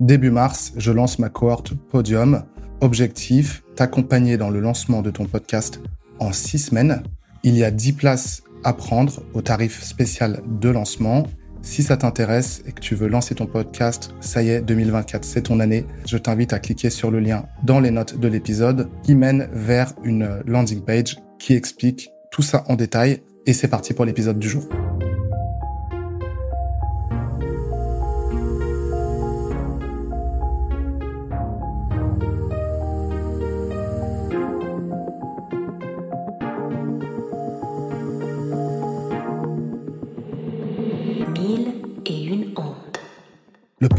[0.00, 2.42] Début mars, je lance ma cohorte Podium.
[2.80, 5.80] Objectif, t'accompagner dans le lancement de ton podcast
[6.18, 7.04] en six semaines.
[7.44, 11.24] Il y a 10 places à prendre au tarif spécial de lancement.
[11.62, 15.42] Si ça t'intéresse et que tu veux lancer ton podcast, ça y est, 2024, c'est
[15.42, 15.86] ton année.
[16.06, 19.92] Je t'invite à cliquer sur le lien dans les notes de l'épisode qui mène vers
[20.02, 23.22] une landing page qui explique tout ça en détail.
[23.46, 24.68] Et c'est parti pour l'épisode du jour.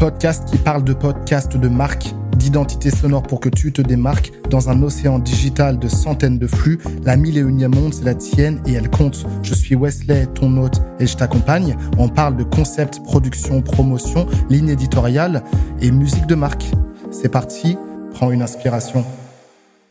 [0.06, 4.70] Podcast qui parle de podcast, de marque, d'identité sonore pour que tu te démarques dans
[4.70, 6.78] un océan digital de centaines de flux.
[7.02, 9.26] La mille et unième monde, c'est la tienne et elle compte.
[9.42, 11.76] Je suis Wesley, ton hôte, et je t'accompagne.
[11.98, 15.42] On parle de concept, production, promotion, ligne éditoriale
[15.82, 16.70] et musique de marque.
[17.10, 17.76] C'est parti,
[18.12, 19.04] prends une inspiration.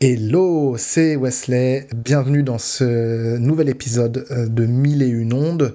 [0.00, 1.88] Hello, c'est Wesley.
[1.94, 5.74] Bienvenue dans ce nouvel épisode euh, de Mille et une ondes.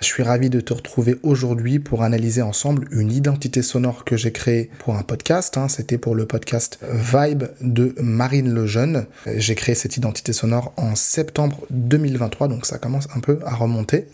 [0.00, 4.32] Je suis ravi de te retrouver aujourd'hui pour analyser ensemble une identité sonore que j'ai
[4.32, 5.58] créée pour un podcast.
[5.58, 5.68] Hein.
[5.68, 9.06] C'était pour le podcast Vibe de Marine Lejeune.
[9.26, 14.06] J'ai créé cette identité sonore en septembre 2023, donc ça commence un peu à remonter.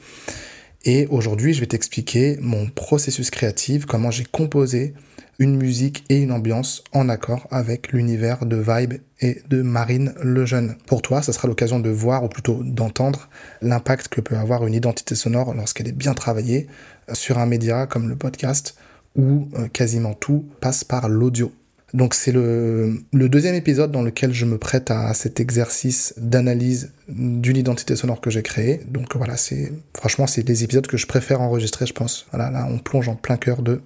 [0.89, 4.95] Et aujourd'hui, je vais t'expliquer mon processus créatif, comment j'ai composé
[5.41, 10.77] une musique et une ambiance en accord avec l'univers de Vibe et de Marine Lejeune.
[10.87, 13.29] Pour toi, ça sera l'occasion de voir, ou plutôt d'entendre,
[13.62, 16.69] l'impact que peut avoir une identité sonore lorsqu'elle est bien travaillée
[17.12, 18.77] sur un média comme le podcast,
[19.17, 21.51] où euh, quasiment tout passe par l'audio.
[21.97, 27.56] Donc c'est le, deuxième épisode dans lequel je me prête à, cet exercice d'analyse d'une
[27.56, 28.83] identité sonore que j'ai créée.
[28.86, 32.27] Donc voilà, c'est franchement c'est des épisodes que je préfère enregistrer, je pense.
[32.33, 33.80] Voilà, là on plonge en plein cœur de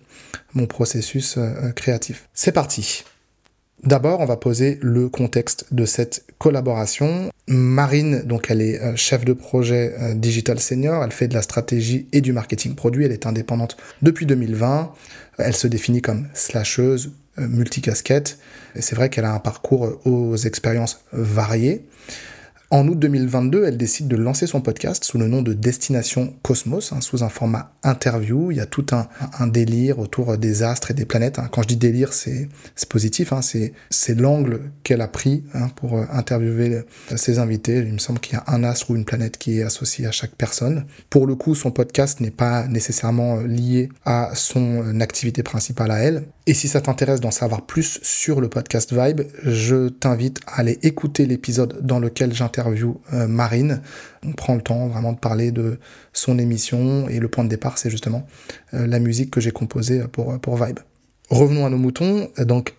[0.55, 2.29] mon processus euh, euh, créatif.
[2.35, 3.05] C'est parti.
[3.85, 7.31] D'abord, on va poser le contexte de cette collaboration.
[7.47, 12.09] Marine, donc elle est euh, chef de projet digital senior, elle fait de la stratégie
[12.13, 14.93] et du marketing produit, elle est indépendante depuis 2020.
[15.39, 18.39] Elle se définit comme slasheuse, multicasquette.
[18.75, 21.87] Et c'est vrai qu'elle a un parcours aux expériences variées.
[22.73, 26.93] En août 2022, elle décide de lancer son podcast sous le nom de Destination Cosmos,
[26.93, 28.53] hein, sous un format interview.
[28.53, 31.41] Il y a tout un, délire autour des astres et des planètes.
[31.41, 31.49] Hein.
[31.51, 32.49] Quand je dis délire, c'est
[32.89, 33.33] positif.
[33.33, 35.43] Hein, c'est l'angle qu'elle a pris
[35.75, 36.85] pour euh, interviewer
[37.17, 37.79] ses invités.
[37.79, 40.13] Il me semble qu'il y a un astre ou une planète qui est associé à
[40.13, 40.85] chaque personne.
[41.09, 45.91] Pour le coup, son podcast n'est pas nécessairement euh, lié à son euh, activité principale
[45.91, 46.23] à elle.
[46.47, 50.79] Et si ça t'intéresse d'en savoir plus sur le podcast Vibe, je t'invite à aller
[50.83, 53.81] écouter l'épisode dans lequel j'interviewe interview euh, Marine.
[54.25, 55.79] On prend le temps vraiment de parler de
[56.13, 58.27] son émission et le point de départ, c'est justement
[58.75, 60.81] euh, la musique que j'ai composée pour, pour Vibe.
[61.31, 62.29] Revenons à nos moutons.
[62.39, 62.75] Donc,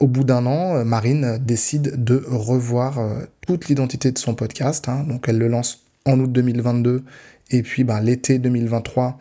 [0.00, 4.88] au bout d'un an, Marine décide de revoir euh, toute l'identité de son podcast.
[4.88, 5.04] Hein.
[5.08, 7.04] Donc, elle le lance en août 2022
[7.50, 9.18] et puis ben, l'été 2023.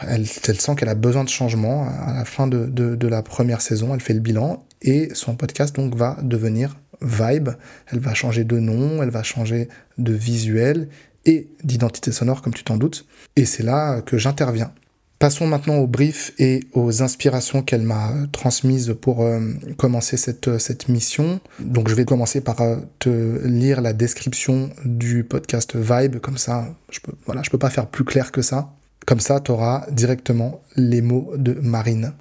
[0.00, 1.86] Elle, elle sent qu'elle a besoin de changement.
[1.86, 5.34] À la fin de, de, de la première saison, elle fait le bilan et son
[5.34, 7.50] podcast donc va devenir vibe,
[7.90, 10.88] elle va changer de nom, elle va changer de visuel
[11.24, 13.06] et d'identité sonore, comme tu t'en doutes.
[13.36, 14.72] Et c'est là que j'interviens.
[15.18, 19.40] Passons maintenant au brief et aux inspirations qu'elle m'a transmises pour euh,
[19.76, 21.40] commencer cette, cette mission.
[21.58, 26.68] Donc je vais commencer par euh, te lire la description du podcast Vibe, comme ça,
[26.90, 28.72] je peux, voilà, je peux pas faire plus clair que ça.
[29.06, 32.12] Comme ça, tu auras directement les mots de Marine.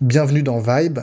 [0.00, 0.98] Bienvenue dans Vibe,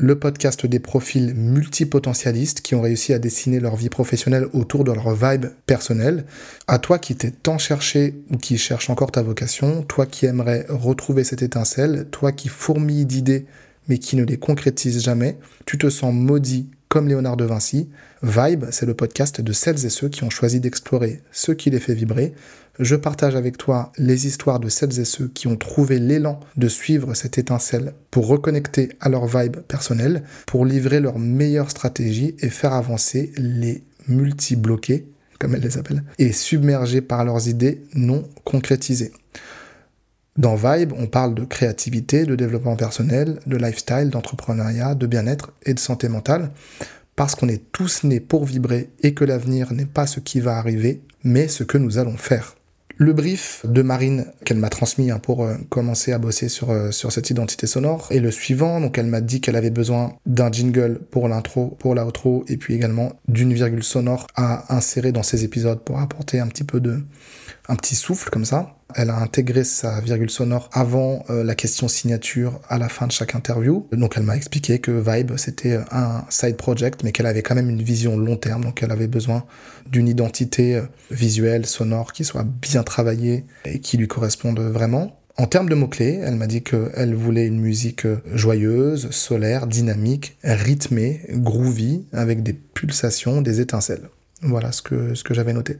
[0.00, 4.92] le podcast des profils multipotentialistes qui ont réussi à dessiner leur vie professionnelle autour de
[4.92, 6.24] leur vibe personnelle.
[6.68, 10.66] À toi qui t'es tant cherché ou qui cherche encore ta vocation, toi qui aimerais
[10.68, 13.46] retrouver cette étincelle, toi qui fourmille d'idées
[13.88, 17.88] mais qui ne les concrétise jamais, tu te sens maudit comme Léonard de Vinci.
[18.22, 21.80] Vibe, c'est le podcast de celles et ceux qui ont choisi d'explorer ce qui les
[21.80, 22.34] fait vibrer,
[22.78, 26.68] je partage avec toi les histoires de celles et ceux qui ont trouvé l'élan de
[26.68, 32.50] suivre cette étincelle pour reconnecter à leur vibe personnelle, pour livrer leur meilleure stratégie et
[32.50, 35.08] faire avancer les multi-bloqués,
[35.38, 39.12] comme elles les appellent, et submergés par leurs idées non concrétisées.
[40.38, 45.74] Dans Vibe, on parle de créativité, de développement personnel, de lifestyle, d'entrepreneuriat, de bien-être et
[45.74, 46.52] de santé mentale,
[47.16, 50.56] parce qu'on est tous nés pour vibrer et que l'avenir n'est pas ce qui va
[50.56, 52.54] arriver, mais ce que nous allons faire.
[52.98, 56.92] Le brief de Marine qu'elle m'a transmis hein, pour euh, commencer à bosser sur, euh,
[56.92, 58.80] sur cette identité sonore est le suivant.
[58.80, 62.74] Donc elle m'a dit qu'elle avait besoin d'un jingle pour l'intro, pour l'outro et puis
[62.74, 67.00] également d'une virgule sonore à insérer dans ses épisodes pour apporter un petit peu de
[67.68, 68.77] un petit souffle comme ça.
[68.94, 73.12] Elle a intégré sa virgule sonore avant euh, la question signature à la fin de
[73.12, 73.86] chaque interview.
[73.92, 77.68] Donc elle m'a expliqué que Vibe c'était un side project mais qu'elle avait quand même
[77.68, 79.44] une vision long terme donc elle avait besoin
[79.86, 85.18] d'une identité euh, visuelle, sonore qui soit bien travaillée et qui lui corresponde vraiment.
[85.36, 90.36] En termes de mots-clés, elle m'a dit qu'elle voulait une musique euh, joyeuse, solaire, dynamique,
[90.42, 94.08] rythmée, groovy, avec des pulsations, des étincelles.
[94.42, 95.78] Voilà ce que, ce que j'avais noté.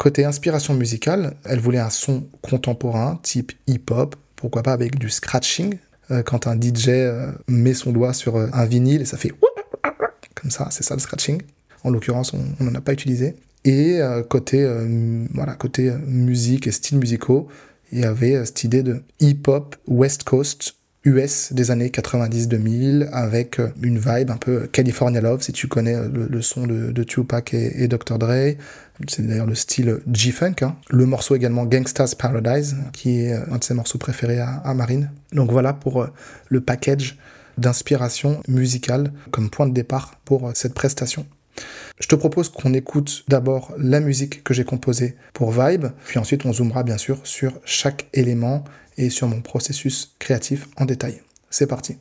[0.00, 5.76] Côté inspiration musicale, elle voulait un son contemporain, type hip-hop, pourquoi pas avec du scratching,
[6.10, 9.32] euh, quand un DJ euh, met son doigt sur un vinyle et ça fait
[10.34, 11.42] comme ça, c'est ça le scratching.
[11.84, 13.36] En l'occurrence, on n'en a pas utilisé.
[13.66, 14.00] Et
[14.30, 14.66] côté,
[15.34, 17.48] voilà, côté musique et styles musicaux,
[17.92, 20.74] il y avait euh, cette idée de hip-hop West Coast
[21.04, 25.94] US des années 90-2000 avec euh, une vibe un peu California Love si tu connais
[25.94, 28.18] euh, le, son de, Tupac et, Dr.
[28.18, 28.56] Dre.
[29.08, 30.56] C'est d'ailleurs le style G-Funk.
[30.62, 30.76] Hein.
[30.90, 35.10] Le morceau également Gangsta's Paradise qui est un de ses morceaux préférés à Marine.
[35.32, 36.06] Donc voilà pour
[36.48, 37.16] le package
[37.56, 41.24] d'inspiration musicale comme point de départ pour cette prestation.
[42.00, 46.44] Je te propose qu'on écoute d'abord la musique que j'ai composée pour Vibe, puis ensuite
[46.44, 48.64] on zoomera bien sûr sur chaque élément
[48.96, 51.20] et sur mon processus créatif en détail.
[51.50, 51.98] C'est parti.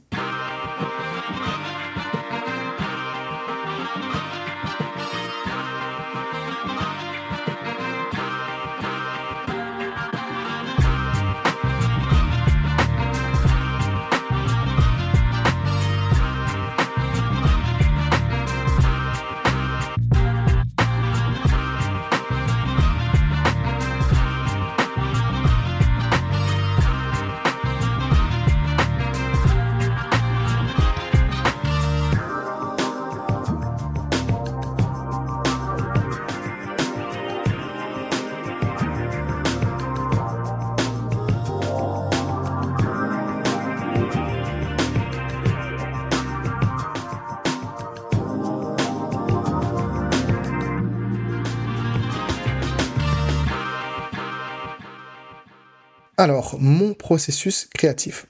[56.20, 58.26] Alors, mon processus créatif.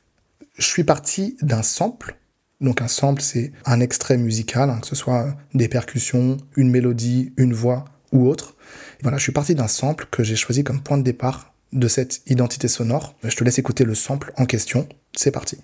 [0.59, 2.17] Je suis parti d'un sample.
[2.61, 7.33] Donc un sample, c'est un extrait musical, hein, que ce soit des percussions, une mélodie,
[7.35, 8.55] une voix ou autre.
[9.01, 12.21] voilà, je suis parti d'un sample que j'ai choisi comme point de départ de cette
[12.27, 13.15] identité sonore.
[13.23, 14.87] Je te laisse écouter le sample en question.
[15.17, 15.57] C'est parti.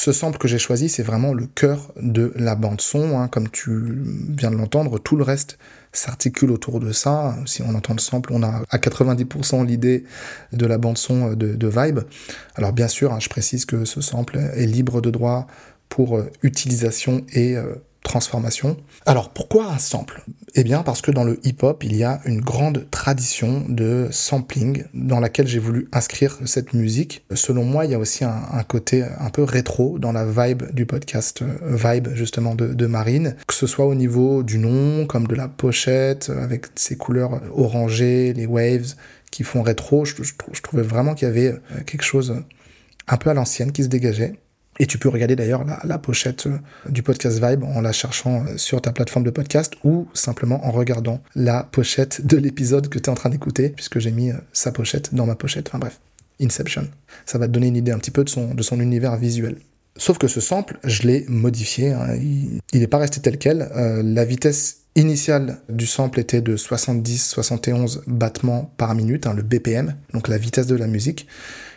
[0.00, 3.18] Ce sample que j'ai choisi, c'est vraiment le cœur de la bande son.
[3.18, 3.28] Hein.
[3.28, 3.70] Comme tu
[4.30, 5.58] viens de l'entendre, tout le reste
[5.92, 7.36] s'articule autour de ça.
[7.44, 10.04] Si on entend le sample, on a à 90% l'idée
[10.54, 12.00] de la bande son de, Vibe.
[12.54, 15.46] Alors bien sûr, hein, je précise que ce sample est libre de droit
[15.90, 17.74] pour euh, utilisation et euh,
[18.10, 18.76] transformation.
[19.06, 20.24] Alors pourquoi un sample?
[20.56, 24.82] Eh bien parce que dans le hip-hop, il y a une grande tradition de sampling
[24.94, 27.24] dans laquelle j'ai voulu inscrire cette musique.
[27.32, 30.86] Selon moi, il y a aussi un, côté un peu rétro dans la vibe du
[30.86, 35.36] podcast euh, Vibe justement de, Marine, que ce soit au niveau du nom, comme de
[35.36, 38.94] la pochette, avec ses couleurs orangées, les waves
[39.30, 40.04] qui font rétro.
[40.04, 42.42] je trouvais vraiment qu'il y avait euh, quelque chose
[43.06, 44.34] un peu à l'ancienne qui se dégageait.
[44.78, 46.58] Et tu peux regarder d'ailleurs la, pochette euh,
[46.88, 50.70] du podcast Vibe en la cherchant euh, sur ta plateforme de podcast ou simplement en
[50.70, 54.36] regardant la pochette de l'épisode que tu es en train d'écouter, puisque j'ai mis euh,
[54.52, 55.68] sa pochette dans ma pochette.
[55.68, 56.00] Enfin bref,
[56.40, 56.88] Inception.
[57.26, 59.58] Ça va te donner une idée un petit peu de son, univers visuel.
[59.96, 61.92] Sauf que ce sample, je l'ai modifié.
[61.92, 62.16] Hein.
[62.16, 63.68] Il n'est pas resté tel quel.
[63.74, 70.28] la vitesse initiale du sample était de 70-71 battements par minute, hein, le BPM, donc
[70.28, 71.26] la vitesse de la musique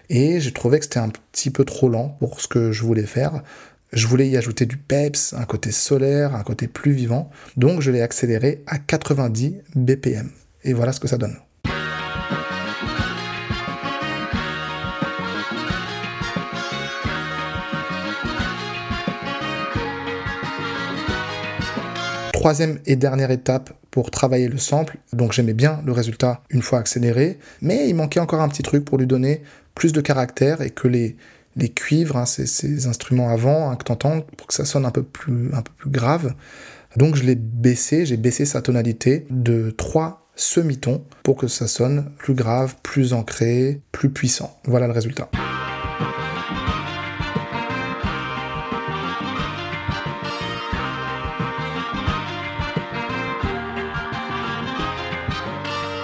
[0.09, 3.05] et j'ai trouvé que c'était un petit peu trop lent pour ce que je voulais
[3.05, 3.41] faire.
[3.91, 7.91] Je voulais y ajouter du peps, un côté solaire, un côté plus vivant, donc je
[7.91, 10.31] l'ai accéléré à 90 BPM.
[10.63, 11.37] Et voilà ce que ça donne.
[22.43, 24.97] Troisième et dernière étape pour travailler le sample.
[25.13, 28.83] Donc j'aimais bien le résultat une fois accéléré, mais il manquait encore un petit truc
[28.83, 29.43] pour lui donner
[29.75, 31.15] plus de caractère et que les,
[31.55, 34.91] les cuivres, hein, ces, instruments avant hein, que tu entends, pour que ça sonne un
[34.91, 36.33] peu plus, un peu plus grave.
[36.97, 42.11] Donc je l'ai baissé, j'ai baissé sa tonalité de 3 semitons pour que ça sonne
[42.17, 44.59] plus grave, plus ancré, plus puissant.
[44.65, 45.29] Voilà le résultat.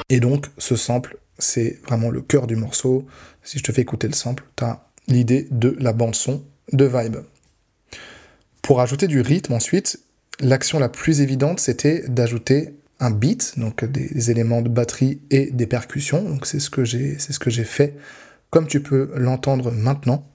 [0.09, 3.07] Et donc ce sample c'est vraiment le cœur du morceau.
[3.43, 7.17] Si je te fais écouter le sample, tu as l'idée de la bande-son de Vibe.
[8.61, 9.99] Pour ajouter du rythme ensuite,
[10.39, 15.65] l'action la plus évidente, c'était d'ajouter un beat, donc des, éléments de batterie et des
[15.65, 16.21] percussions.
[16.21, 17.95] Donc c'est ce que j'ai, c'est ce que j'ai fait,
[18.49, 20.29] comme tu peux l'entendre maintenant.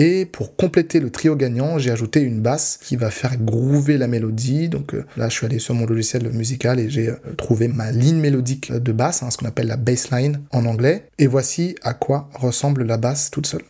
[0.00, 4.06] Et pour compléter le trio gagnant, j'ai ajouté une basse qui va faire groover la
[4.06, 4.68] mélodie.
[4.68, 7.90] Donc euh, là, je suis allé sur mon logiciel musical et j'ai euh, trouvé ma
[7.90, 11.08] ligne mélodique de basse, hein, ce qu'on appelle la bassline en anglais.
[11.18, 13.64] Et voici à quoi ressemble la basse toute seule.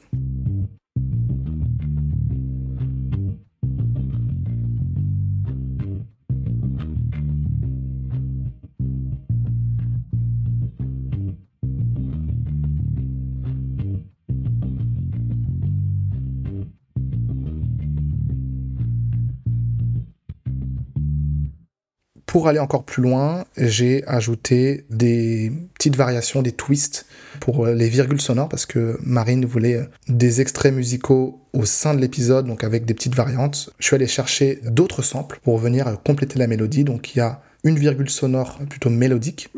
[22.29, 27.07] Pour aller encore plus loin, j'ai ajouté des petites variations, des twists
[27.41, 31.95] pour euh, les virgules sonores parce que Marine voulait euh, des extraits musicaux au sein
[31.95, 33.71] de l'épisode, donc avec des petites variantes.
[33.79, 36.85] Je suis allé chercher d'autres samples pour venir euh, compléter la mélodie.
[36.85, 39.49] Donc il y a une virgule sonore plutôt mélodique.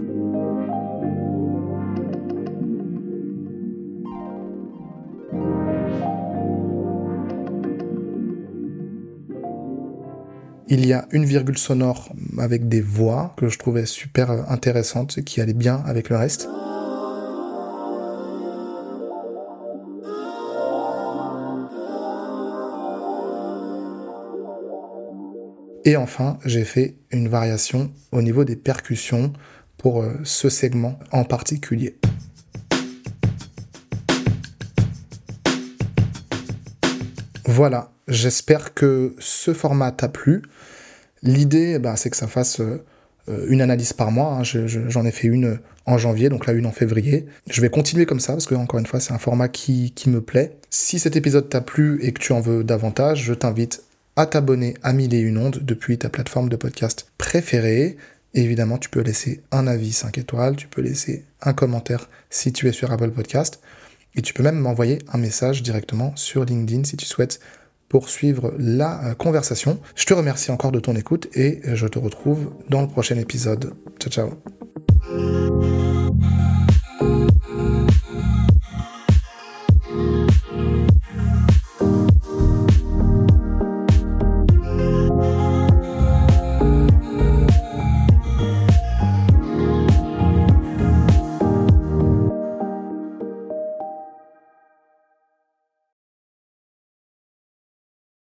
[10.72, 15.40] Il y a une virgule sonore avec des voix que je trouvais super intéressantes, qui
[15.40, 16.48] allait bien avec le reste.
[25.84, 29.32] Et enfin, j'ai fait une variation au niveau des percussions
[29.76, 31.96] pour euh, ce segment en particulier.
[37.44, 40.42] Voilà, j'espère que ce format t'a plu.
[41.22, 44.38] L'idée, bah, c'est que ça fasse euh, une analyse par mois.
[44.38, 44.42] Hein.
[44.42, 47.26] J'en ai fait une en janvier, donc là une en février.
[47.48, 50.10] Je vais continuer comme ça parce que encore une fois, c'est un format qui, qui
[50.10, 50.56] me plaît.
[50.70, 53.82] Si cet épisode t'a plu et que tu en veux davantage, je t'invite
[54.16, 57.96] à t'abonner à Mille et une ondes depuis ta plateforme de podcast préférée.
[58.34, 62.68] évidemment, tu peux laisser un avis 5 étoiles, tu peux laisser un commentaire si tu
[62.68, 63.60] es sur Apple Podcast.
[64.16, 67.38] Et tu peux même m'envoyer un message directement sur LinkedIn si tu souhaites
[67.90, 69.78] poursuivre la euh, conversation.
[69.94, 73.74] Je te remercie encore de ton écoute et je te retrouve dans le prochain épisode.
[73.98, 75.39] Ciao ciao.